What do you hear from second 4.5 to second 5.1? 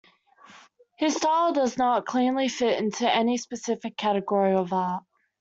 of art.